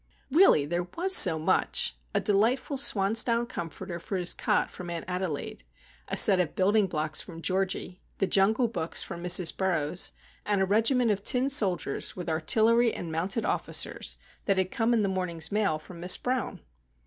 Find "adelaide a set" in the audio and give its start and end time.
5.07-6.39